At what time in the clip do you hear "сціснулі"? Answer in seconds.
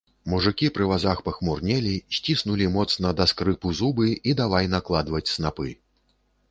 2.19-2.71